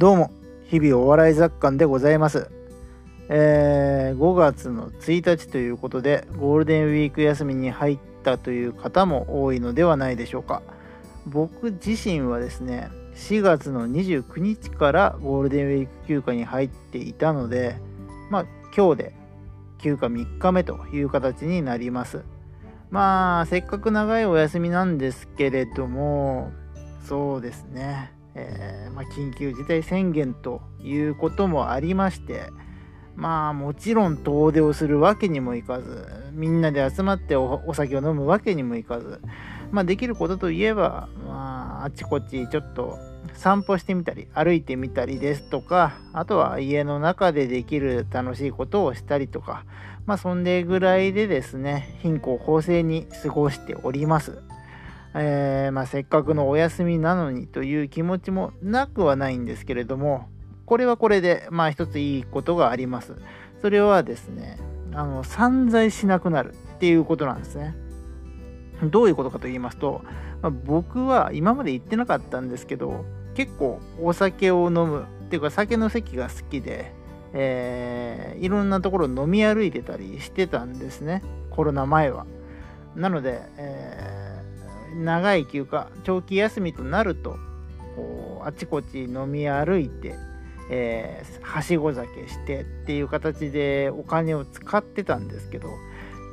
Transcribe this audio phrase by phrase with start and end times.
[0.00, 0.30] どうも、
[0.64, 2.50] 日々お笑い雑感でございます。
[3.28, 10.62] えー5月の1日ということで、ゴールデンウィーク休みに入ったという方も多いのではないでしょうか。
[11.26, 17.76] 僕自身はですね、4月の29日からゴールデンウィーク休暇に入っていたので、
[18.30, 19.14] まあ今日で
[19.76, 22.24] 休暇3日目という形になります。
[22.88, 26.52] まあ、せっかく長いお休みなんですけれども、
[27.06, 32.44] そうですね、えーまあ、緊急事態宣言ということもありまして、
[33.16, 39.20] まあもちろん遠出をするわけにもいかず、みんなで集まってお酒を飲むわけにもいかず、
[39.70, 42.98] まあできることといえば、まああちこちちょっと
[43.34, 49.64] 散歩してみたり、歩いてみたりですとか、あとは家の中でできる楽しいことをしたりとか、
[50.06, 54.42] まあそんでぐらいでですね、貧困法制に過ごしております。
[55.14, 60.28] えーまあ、せっかくのお休みなのにという気持ちもなくはないんですけれども、
[60.66, 63.16] これはこれで、まあ一ついいことがあります。
[63.60, 64.56] それはですね、
[64.94, 67.74] あの、散財しなくなるっていうことなんですね。
[68.84, 70.02] どういうことかと言いますと、
[70.42, 73.04] まあ僕は今まで言ってなかったんですけど、
[73.34, 76.94] 結構お酒を飲むっていうか酒の席が好きで、
[77.32, 81.22] えーいろんなところ飲み歩いてたりしてたんですね。
[81.50, 82.26] コロナ前は。
[82.94, 84.19] なので、えー
[84.94, 87.36] 長い休暇、長期休みとなると、
[88.42, 90.14] あちこち飲み歩いて、
[90.70, 95.68] えーはしご酒してっていう形でお金を使ってたんですけど、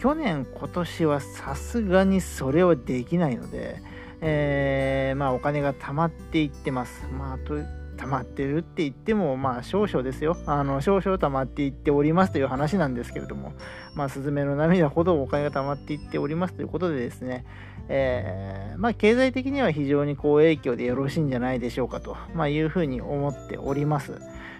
[0.00, 3.82] 去年、今年はさすがにそれはできないので、
[4.20, 7.08] えーまあお金が貯まっていってます。
[7.18, 7.58] まあと
[8.00, 10.36] 溜まってるって言っても、まあ少々ですよ。
[10.46, 13.52] あの、少々溜まっていっておりますという話なんですけれども、
[13.94, 17.44] まあ、スズメの涙ほどお金が溜まっていっておりますということでですね、
[17.92, 24.14] えーまあ、経済的には非常に好影響でよろしいんじゃないでしょうかと、まあ、いうふうに思っております。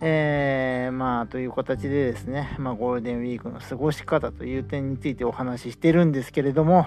[0.00, 6.86] えーまあ、という形でですね、まあ、ゴールデンウィークの過ごし方という点についてお話ししてるんですけれども、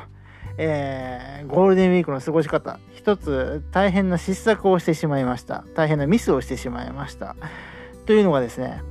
[0.57, 5.63] えーゴールデンウィークの過ごし方、一つ大変な失策をしてしまいました。
[5.75, 7.35] 大変なミスをしてしまいました。
[8.06, 8.81] というのがですね、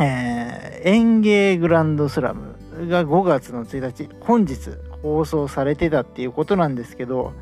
[0.00, 4.70] えー、園芸グランドスラムが5月の1日、本日
[5.02, 7.32] 放送されてたっていうことなんですけど、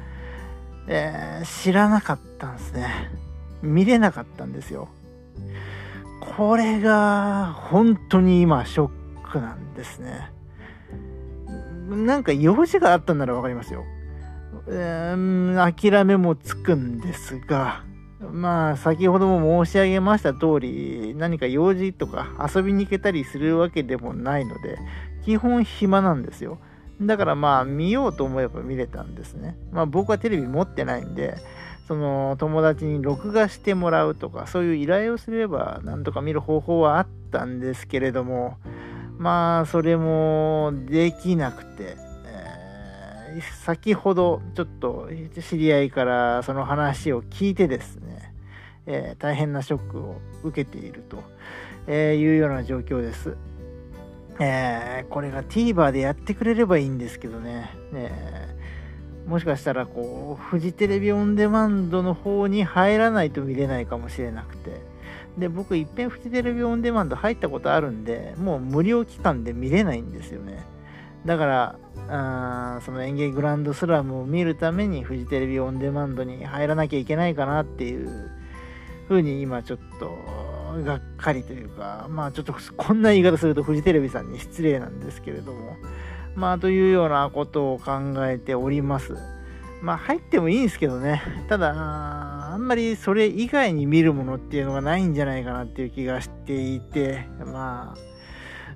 [0.86, 3.10] えー知らなかったんですね。
[3.62, 4.88] 見れなかったんですよ。
[6.36, 10.30] これが本当に今ショックなんですね。
[11.88, 13.84] なんか用事があったんならわかりますよ。
[14.66, 17.82] うーん諦めもつくんですが、
[18.20, 24.78] まあ先ほども申し上げました通り何か用事とか遊びに行けたりするわけでもないので
[25.24, 26.58] 基本暇なんですよ
[27.00, 31.36] だからまあ見ようと思えば見れたんですねまあ僕はテレビ持ってないんで
[31.86, 38.59] その友達に録画してもらうとかそういう依頼をすればなんとか見る方法はあったんですけれども
[39.16, 45.09] まあそれもできなくて、えー先ほどちょっと
[45.48, 48.34] 知り合いからその話を聞いてですね、
[48.86, 51.22] えー大変なショックを受けていると、
[51.86, 53.36] えーいうような状況です。
[54.41, 58.56] えーこれが TVer でやってくれればいいんですけどね、え。
[59.26, 64.81] もしかしたらこうフジテレビオンデマンドの方に入らないと見れないかもしれなくて。
[65.38, 70.65] で僕いっぺんフジテレビオンデマンド入ったことあるんでもう無料期間で見れないんですよね。
[71.25, 71.78] だから
[72.09, 78.31] あその演芸グランドスラムを見るためにフジテレビオンデマンドに入らなきゃいけないかなっていう
[79.09, 80.16] 風に今ちょっと
[80.84, 85.77] がっかりというかまあちょっとこんな言い方するとフジテレビさんに失礼なんですけれども
[86.34, 89.16] まあというようなことを考えております。
[89.81, 91.22] まあ入ってもいいんですけどね。
[91.49, 91.72] ただ
[92.53, 98.09] あんまりそれ以外に見るものっていうのがないんじゃないかなっていう気がしていてまあ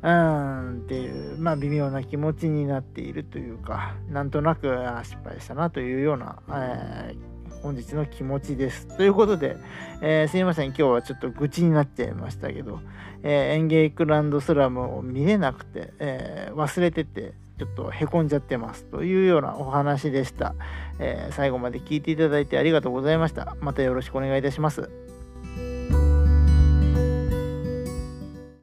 [0.02, 4.68] うーんっていう、まあ微妙な気持ちになっているというか、なんとなく
[5.04, 7.31] 失敗したなというような、えー
[7.62, 8.86] 本日の気持ちです。
[8.96, 9.56] ということで、
[10.00, 12.80] えーすいません、今日はちょっと愚痴になっちゃいましたけど、
[13.22, 20.54] えー、エンゲイクランドスラムを見れなくて、えー忘れてて、ちょっとへこんじゃってますというようなお話でした、
[20.98, 23.56] え最後まで聞いていただいてありがとうございました。
[23.60, 25.11] またよろしくお願いいたします。